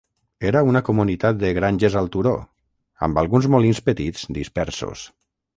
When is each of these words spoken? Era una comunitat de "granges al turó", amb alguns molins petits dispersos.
Era 0.51 0.61
una 0.69 0.79
comunitat 0.87 1.37
de 1.43 1.51
"granges 1.57 1.99
al 2.01 2.09
turó", 2.17 2.33
amb 3.09 3.23
alguns 3.23 3.49
molins 3.57 3.83
petits 3.91 4.29
dispersos. 4.43 5.09